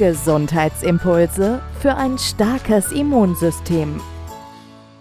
Gesundheitsimpulse 0.00 1.60
für 1.78 1.94
ein 1.94 2.16
starkes 2.16 2.90
Immunsystem. 2.90 4.00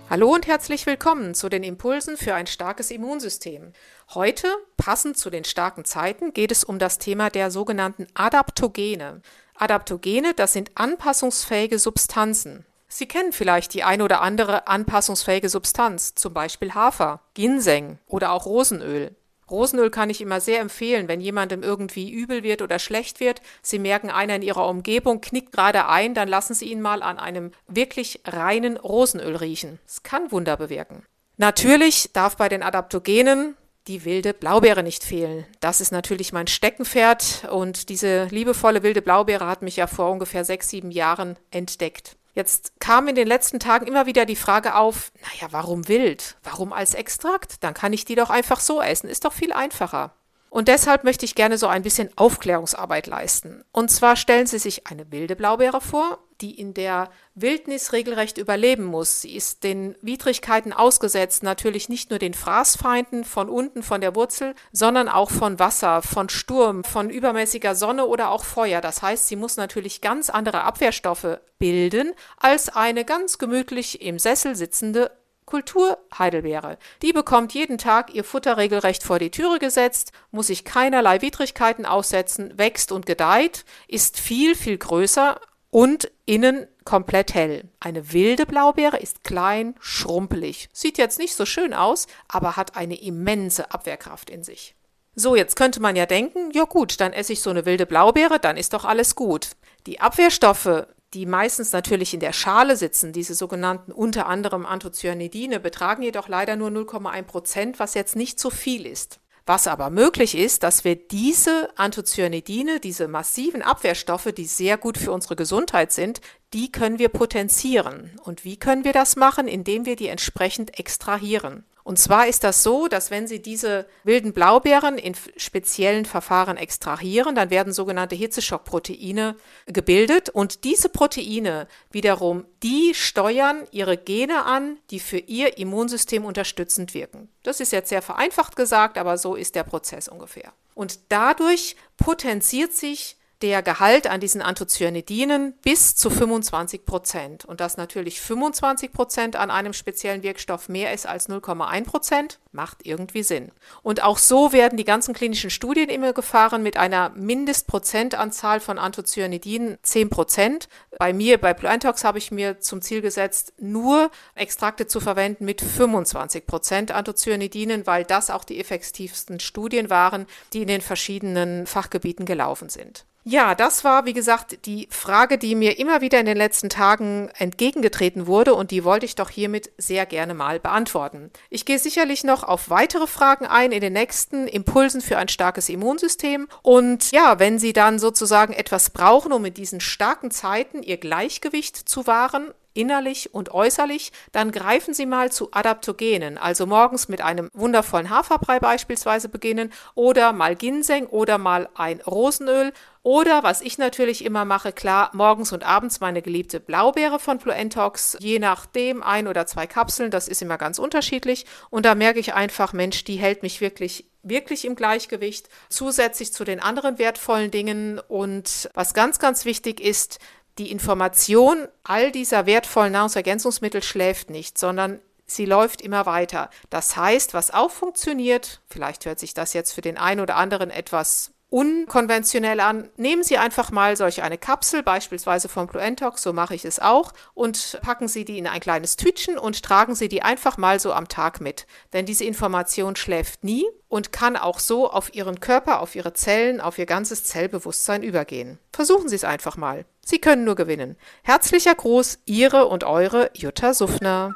Hallo 0.09 0.33
und 0.33 0.45
herzlich 0.45 0.85
willkommen 0.85 1.33
zu 1.33 1.47
den 1.47 1.63
Impulsen 1.63 2.17
für 2.17 2.33
ein 2.33 2.47
starkes 2.47 2.91
Immunsystem. 2.91 3.71
Heute, 4.13 4.49
passend 4.75 5.15
zu 5.15 5.29
den 5.29 5.45
starken 5.45 5.85
Zeiten, 5.85 6.33
geht 6.33 6.51
es 6.51 6.65
um 6.65 6.79
das 6.79 6.97
Thema 6.97 7.29
der 7.29 7.49
sogenannten 7.49 8.07
Adaptogene. 8.13 9.21
Adaptogene, 9.55 10.33
das 10.33 10.51
sind 10.51 10.71
anpassungsfähige 10.75 11.79
Substanzen. 11.79 12.65
Sie 12.89 13.07
kennen 13.07 13.31
vielleicht 13.31 13.73
die 13.75 13.83
ein 13.83 14.01
oder 14.01 14.19
andere 14.19 14.67
anpassungsfähige 14.67 15.47
Substanz, 15.47 16.13
zum 16.15 16.33
Beispiel 16.33 16.73
Hafer, 16.73 17.21
Ginseng 17.35 17.99
oder 18.05 18.33
auch 18.33 18.45
Rosenöl. 18.45 19.15
Rosenöl 19.49 19.89
kann 19.89 20.09
ich 20.09 20.21
immer 20.21 20.41
sehr 20.41 20.59
empfehlen, 20.59 21.07
wenn 21.07 21.21
jemandem 21.21 21.63
irgendwie 21.63 22.11
übel 22.11 22.43
wird 22.43 22.61
oder 22.61 22.79
schlecht 22.79 23.19
wird. 23.19 23.41
Sie 23.61 23.79
merken, 23.79 24.09
einer 24.09 24.35
in 24.35 24.41
Ihrer 24.41 24.67
Umgebung 24.67 25.21
knickt 25.21 25.51
gerade 25.51 25.87
ein, 25.87 26.13
dann 26.13 26.27
lassen 26.27 26.53
Sie 26.53 26.71
ihn 26.71 26.81
mal 26.81 27.01
an 27.01 27.19
einem 27.19 27.51
wirklich 27.67 28.21
reinen 28.25 28.77
Rosenöl 28.77 29.35
riechen. 29.35 29.79
Es 29.85 30.03
kann 30.03 30.31
Wunder 30.31 30.57
bewirken. 30.57 31.03
Natürlich 31.37 32.11
darf 32.13 32.35
bei 32.35 32.49
den 32.49 32.63
Adaptogenen 32.63 33.55
die 33.87 34.05
wilde 34.05 34.33
Blaubeere 34.33 34.83
nicht 34.83 35.03
fehlen. 35.03 35.45
Das 35.61 35.81
ist 35.81 35.91
natürlich 35.91 36.31
mein 36.31 36.47
Steckenpferd 36.47 37.47
und 37.49 37.89
diese 37.89 38.25
liebevolle 38.25 38.83
wilde 38.83 39.01
Blaubeere 39.01 39.47
hat 39.47 39.63
mich 39.63 39.77
ja 39.77 39.87
vor 39.87 40.11
ungefähr 40.11 40.45
sechs, 40.45 40.69
sieben 40.69 40.91
Jahren 40.91 41.37
entdeckt. 41.49 42.18
Jetzt 42.33 42.73
kam 42.79 43.07
in 43.07 43.15
den 43.15 43.27
letzten 43.27 43.59
Tagen 43.59 43.87
immer 43.87 44.05
wieder 44.05 44.25
die 44.25 44.35
Frage 44.35 44.75
auf, 44.75 45.11
naja, 45.21 45.51
warum 45.51 45.87
wild? 45.87 46.37
Warum 46.43 46.73
als 46.73 46.93
Extrakt? 46.93 47.63
Dann 47.63 47.73
kann 47.73 47.93
ich 47.93 48.05
die 48.05 48.15
doch 48.15 48.29
einfach 48.29 48.59
so 48.59 48.81
essen, 48.81 49.09
ist 49.09 49.25
doch 49.25 49.33
viel 49.33 49.51
einfacher. 49.51 50.13
Und 50.49 50.67
deshalb 50.67 51.03
möchte 51.03 51.25
ich 51.25 51.35
gerne 51.35 51.57
so 51.57 51.67
ein 51.67 51.83
bisschen 51.83 52.09
Aufklärungsarbeit 52.15 53.07
leisten. 53.07 53.63
Und 53.71 53.89
zwar 53.91 54.15
stellen 54.15 54.47
Sie 54.47 54.57
sich 54.57 54.87
eine 54.87 55.11
wilde 55.11 55.35
Blaubeere 55.35 55.81
vor, 55.81 56.19
die 56.41 56.59
in 56.59 56.73
der 56.73 57.09
Wildnis 57.35 57.93
regelrecht 57.93 58.37
überleben 58.37 58.85
muss. 58.85 59.21
Sie 59.21 59.35
ist 59.35 59.63
den 59.63 59.95
Widrigkeiten 60.01 60.73
ausgesetzt, 60.73 61.43
natürlich 61.43 61.89
nicht 61.89 62.09
nur 62.09 62.19
den 62.19 62.33
Fraßfeinden 62.33 63.23
von 63.23 63.49
unten 63.49 63.83
von 63.83 64.01
der 64.01 64.15
Wurzel, 64.15 64.55
sondern 64.71 65.09
auch 65.09 65.31
von 65.31 65.59
Wasser, 65.59 66.01
von 66.01 66.29
Sturm, 66.29 66.83
von 66.83 67.09
übermäßiger 67.09 67.75
Sonne 67.75 68.05
oder 68.05 68.31
auch 68.31 68.43
Feuer. 68.43 68.81
Das 68.81 69.01
heißt, 69.01 69.27
sie 69.27 69.35
muss 69.35 69.57
natürlich 69.57 70.01
ganz 70.01 70.29
andere 70.29 70.63
Abwehrstoffe 70.63 71.39
bilden 71.57 72.13
als 72.37 72.69
eine 72.69 73.05
ganz 73.05 73.37
gemütlich 73.37 74.01
im 74.01 74.19
Sessel 74.19 74.55
sitzende 74.55 75.11
Kulturheidelbeere. 75.49 76.77
Die 77.01 77.11
bekommt 77.11 77.53
jeden 77.53 77.79
Tag 77.79 78.13
ihr 78.13 78.23
Futter 78.23 78.57
regelrecht 78.57 79.03
vor 79.03 79.17
die 79.17 79.31
Türe 79.31 79.57
gesetzt, 79.57 80.11
muss 80.29 80.47
sich 80.47 80.63
keinerlei 80.63 81.23
Widrigkeiten 81.23 81.87
aussetzen, 81.87 82.55
wächst 82.57 82.91
und 82.91 83.07
gedeiht, 83.07 83.65
ist 83.87 84.19
viel, 84.19 84.55
viel 84.55 84.77
größer 84.77 85.41
und 85.71 86.11
innen 86.29 86.67
komplett 86.85 87.33
hell. 87.33 87.63
Eine 87.79 88.13
wilde 88.13 88.45
Blaubeere 88.45 88.97
ist 88.97 89.23
klein, 89.23 89.73
schrumpelig, 89.79 90.69
sieht 90.71 90.99
jetzt 90.99 91.17
nicht 91.17 91.35
so 91.35 91.43
schön 91.45 91.73
aus, 91.73 92.05
aber 92.27 92.55
hat 92.55 92.77
eine 92.77 93.01
immense 93.01 93.71
Abwehrkraft 93.71 94.29
in 94.29 94.43
sich. 94.43 94.75
So, 95.15 95.35
jetzt 95.35 95.55
könnte 95.55 95.81
man 95.81 95.95
ja 95.95 96.05
denken, 96.05 96.51
ja 96.51 96.65
gut, 96.65 97.01
dann 97.01 97.13
esse 97.13 97.33
ich 97.33 97.41
so 97.41 97.49
eine 97.49 97.65
wilde 97.65 97.87
Blaubeere, 97.87 98.39
dann 98.39 98.57
ist 98.57 98.73
doch 98.73 98.85
alles 98.85 99.15
gut. 99.15 99.49
Die 99.87 100.01
Abwehrstoffe, 100.01 100.85
die 101.15 101.25
meistens 101.25 101.71
natürlich 101.71 102.13
in 102.13 102.19
der 102.19 102.33
Schale 102.33 102.77
sitzen, 102.77 103.11
diese 103.11 103.33
sogenannten 103.33 103.91
unter 103.91 104.27
anderem 104.27 104.67
Anthocyanidine, 104.67 105.59
betragen 105.59 106.03
jedoch 106.03 106.27
leider 106.27 106.55
nur 106.55 106.69
0,1 106.69 107.23
Prozent, 107.23 107.79
was 107.79 107.95
jetzt 107.95 108.15
nicht 108.15 108.39
so 108.39 108.51
viel 108.51 108.85
ist. 108.85 109.19
Was 109.45 109.67
aber 109.67 109.89
möglich 109.89 110.35
ist, 110.35 110.63
dass 110.63 110.83
wir 110.83 110.95
diese 110.95 111.69
Anthocyanidine, 111.75 112.79
diese 112.79 113.07
massiven 113.07 113.61
Abwehrstoffe, 113.61 114.31
die 114.35 114.45
sehr 114.45 114.77
gut 114.77 114.97
für 114.97 115.11
unsere 115.11 115.35
Gesundheit 115.35 115.91
sind, 115.91 116.21
die 116.53 116.71
können 116.71 116.99
wir 116.99 117.09
potenzieren. 117.09 118.11
Und 118.23 118.45
wie 118.45 118.57
können 118.57 118.83
wir 118.83 118.93
das 118.93 119.15
machen? 119.15 119.47
Indem 119.47 119.85
wir 119.85 119.95
die 119.95 120.07
entsprechend 120.07 120.79
extrahieren. 120.79 121.63
Und 121.89 121.97
zwar 121.97 122.27
ist 122.27 122.43
das 122.43 122.61
so, 122.61 122.87
dass 122.87 123.09
wenn 123.09 123.25
Sie 123.25 123.41
diese 123.41 123.87
wilden 124.03 124.31
Blaubeeren 124.31 124.99
in 124.99 125.15
speziellen 125.37 126.05
Verfahren 126.05 126.55
extrahieren, 126.55 127.33
dann 127.33 127.49
werden 127.49 127.73
sogenannte 127.73 128.13
Hitzeschockproteine 128.13 129.35
gebildet 129.65 130.29
und 130.29 130.65
diese 130.65 130.89
Proteine 130.89 131.67
wiederum, 131.89 132.45
die 132.61 132.93
steuern 132.93 133.63
ihre 133.71 133.97
Gene 133.97 134.45
an, 134.45 134.77
die 134.91 134.99
für 134.99 135.17
ihr 135.17 135.57
Immunsystem 135.57 136.25
unterstützend 136.25 136.93
wirken. 136.93 137.27
Das 137.41 137.59
ist 137.59 137.71
jetzt 137.71 137.89
sehr 137.89 138.03
vereinfacht 138.03 138.55
gesagt, 138.55 138.99
aber 138.99 139.17
so 139.17 139.33
ist 139.33 139.55
der 139.55 139.63
Prozess 139.63 140.07
ungefähr. 140.07 140.53
Und 140.75 140.99
dadurch 141.11 141.75
potenziert 141.97 142.71
sich 142.71 143.17
der 143.41 143.61
Gehalt 143.61 144.07
an 144.07 144.19
diesen 144.19 144.41
Anthocyanidinen 144.41 145.53
bis 145.61 145.95
zu 145.95 146.09
25 146.09 146.85
Prozent. 146.85 147.45
Und 147.45 147.61
dass 147.61 147.77
natürlich 147.77 148.19
25 148.19 148.91
Prozent 148.91 149.35
an 149.37 149.49
einem 149.49 149.73
speziellen 149.73 150.23
Wirkstoff 150.23 150.67
mehr 150.67 150.93
ist 150.93 151.07
als 151.07 151.29
0,1 151.29 151.85
Prozent, 151.85 152.39
macht 152.51 152.85
irgendwie 152.85 153.23
Sinn. 153.23 153.51
Und 153.81 154.03
auch 154.03 154.17
so 154.17 154.51
werden 154.51 154.77
die 154.77 154.83
ganzen 154.83 155.13
klinischen 155.13 155.49
Studien 155.49 155.89
immer 155.89 156.11
gefahren 156.11 156.63
mit 156.63 156.75
einer 156.75 157.09
Mindestprozentanzahl 157.09 158.59
von 158.59 158.77
Anthocyanidinen 158.77 159.77
10 159.83 160.09
Prozent. 160.09 160.67
Bei 160.97 161.13
mir, 161.13 161.37
bei 161.37 161.53
Plantox, 161.53 162.03
habe 162.03 162.17
ich 162.17 162.31
mir 162.31 162.59
zum 162.59 162.81
Ziel 162.81 163.01
gesetzt, 163.01 163.53
nur 163.57 164.11
Extrakte 164.35 164.87
zu 164.87 164.99
verwenden 164.99 165.45
mit 165.45 165.61
25 165.61 166.45
Prozent 166.45 166.91
Anthocyanidinen, 166.91 167.87
weil 167.87 168.03
das 168.03 168.29
auch 168.29 168.43
die 168.43 168.59
effektivsten 168.59 169.39
Studien 169.39 169.89
waren, 169.89 170.25
die 170.51 170.63
in 170.63 170.67
den 170.67 170.81
verschiedenen 170.81 171.67
Fachgebieten 171.67 172.25
gelaufen 172.25 172.67
sind. 172.67 173.05
Ja, 173.31 173.53
das 173.53 173.83
war, 173.83 174.07
wie 174.07 174.13
gesagt, 174.13 174.65
die 174.65 174.87
Frage, 174.89 175.37
die 175.37 175.53
mir 175.53 175.77
immer 175.77 176.01
wieder 176.01 176.19
in 176.19 176.25
den 176.25 176.35
letzten 176.35 176.67
Tagen 176.67 177.29
entgegengetreten 177.37 178.25
wurde 178.25 178.55
und 178.55 178.71
die 178.71 178.83
wollte 178.83 179.05
ich 179.05 179.13
doch 179.13 179.29
hiermit 179.29 179.69
sehr 179.77 180.07
gerne 180.07 180.33
mal 180.33 180.59
beantworten. 180.59 181.29
Ich 181.51 181.63
gehe 181.63 181.77
sicherlich 181.77 182.23
noch 182.23 182.41
auf 182.43 182.71
weitere 182.71 183.05
Fragen 183.05 183.45
ein 183.45 183.71
in 183.71 183.81
den 183.81 183.93
nächsten 183.93 184.47
Impulsen 184.47 185.01
für 185.01 185.19
ein 185.19 185.27
starkes 185.27 185.69
Immunsystem. 185.69 186.47
Und 186.63 187.11
ja, 187.11 187.37
wenn 187.37 187.59
Sie 187.59 187.71
dann 187.71 187.99
sozusagen 187.99 188.53
etwas 188.53 188.89
brauchen, 188.89 189.31
um 189.31 189.45
in 189.45 189.53
diesen 189.53 189.79
starken 189.79 190.31
Zeiten 190.31 190.81
Ihr 190.81 190.97
Gleichgewicht 190.97 191.77
zu 191.77 192.07
wahren, 192.07 192.51
innerlich 192.73 193.33
und 193.33 193.51
äußerlich, 193.51 194.11
dann 194.31 194.51
greifen 194.51 194.93
Sie 194.93 195.05
mal 195.05 195.31
zu 195.31 195.49
Adaptogenen, 195.51 196.37
also 196.37 196.65
morgens 196.65 197.09
mit 197.09 197.21
einem 197.21 197.49
wundervollen 197.53 198.09
Haferbrei 198.09 198.59
beispielsweise 198.59 199.27
beginnen 199.29 199.71
oder 199.95 200.33
mal 200.33 200.55
Ginseng 200.55 201.07
oder 201.07 201.37
mal 201.37 201.69
ein 201.75 201.99
Rosenöl 202.01 202.71
oder 203.09 203.41
was 203.41 203.61
ich 203.61 203.79
natürlich 203.79 204.23
immer 204.23 204.45
mache, 204.45 204.71
klar, 204.71 205.09
morgens 205.13 205.51
und 205.51 205.63
abends 205.63 205.99
meine 205.99 206.21
geliebte 206.21 206.59
Blaubeere 206.59 207.17
von 207.17 207.39
Fluentox, 207.39 208.15
je 208.19 208.37
nachdem 208.37 209.01
ein 209.01 209.27
oder 209.27 209.47
zwei 209.47 209.65
Kapseln, 209.65 210.11
das 210.11 210.27
ist 210.27 210.43
immer 210.43 210.59
ganz 210.59 210.77
unterschiedlich 210.77 211.47
und 211.71 211.87
da 211.87 211.95
merke 211.95 212.19
ich 212.19 212.35
einfach, 212.35 212.71
Mensch, 212.71 213.03
die 213.05 213.15
hält 213.15 213.41
mich 213.41 213.61
wirklich 213.61 214.05
wirklich 214.21 214.63
im 214.63 214.75
Gleichgewicht, 214.75 215.49
zusätzlich 215.69 216.33
zu 216.33 216.43
den 216.43 216.59
anderen 216.59 216.99
wertvollen 216.99 217.49
Dingen. 217.49 217.97
Und 217.97 218.69
was 218.75 218.93
ganz, 218.93 219.17
ganz 219.17 219.43
wichtig 219.43 219.79
ist, 219.79 220.19
die 220.59 220.69
Information 220.69 221.67
all 221.83 222.11
dieser 222.11 222.45
wertvollen 222.45 222.91
Nahrungsergänzungsmittel 222.93 223.81
schläft 223.81 224.29
nicht, 224.29 224.59
sondern 224.59 224.99
sie 225.25 225.45
läuft 225.45 225.81
immer 225.81 226.05
weiter. 226.05 226.51
Das 226.69 226.95
heißt, 226.95 227.33
was 227.33 227.49
auch 227.49 227.71
funktioniert, 227.71 228.61
vielleicht 228.69 229.07
hört 229.07 229.17
sich 229.17 229.33
das 229.33 229.53
jetzt 229.53 229.71
für 229.71 229.81
den 229.81 229.97
einen 229.97 230.21
oder 230.21 230.35
anderen 230.35 230.69
etwas 230.69 231.31
unkonventionell 231.49 232.59
an. 232.59 232.89
Nehmen 232.95 233.23
Sie 233.23 233.37
einfach 233.37 233.71
mal 233.71 233.95
solch 233.97 234.21
eine 234.21 234.37
Kapsel, 234.37 234.83
beispielsweise 234.83 235.49
vom 235.49 235.67
Bluentox, 235.67 236.21
so 236.21 236.33
mache 236.33 236.55
ich 236.55 236.65
es 236.65 236.79
auch, 236.79 237.13
und 237.33 237.79
packen 237.81 238.07
Sie 238.07 238.25
die 238.25 238.37
in 238.37 238.47
ein 238.47 238.59
kleines 238.59 238.95
Tütchen 238.95 239.37
und 239.37 239.63
tragen 239.63 239.95
Sie 239.95 240.09
die 240.09 240.21
einfach 240.21 240.57
mal 240.57 240.79
so 240.79 240.93
am 240.93 241.07
Tag 241.07 241.41
mit. 241.41 241.65
Denn 241.93 242.05
diese 242.05 242.23
Information 242.23 242.95
schläft 242.95 243.43
nie 243.43 243.65
und 243.87 244.11
kann 244.11 244.35
auch 244.35 244.59
so 244.59 244.89
auf 244.89 245.13
Ihren 245.15 245.39
Körper, 245.39 245.81
auf 245.81 245.95
Ihre 245.95 246.13
Zellen, 246.13 246.61
auf 246.61 246.77
Ihr 246.77 246.85
ganzes 246.85 247.23
Zellbewusstsein 247.23 248.03
übergehen. 248.03 248.59
Versuchen 248.71 249.09
Sie 249.09 249.15
es 249.15 249.23
einfach 249.23 249.57
mal. 249.57 249.85
Sie 250.05 250.19
können 250.19 250.43
nur 250.43 250.55
gewinnen. 250.55 250.97
Herzlicher 251.23 251.75
Gruß, 251.75 252.19
Ihre 252.25 252.67
und 252.67 252.83
eure 252.83 253.31
Jutta 253.33 253.73
Suffner. 253.73 254.35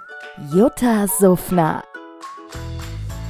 Jutta 0.52 1.08
Suffner. 1.08 1.84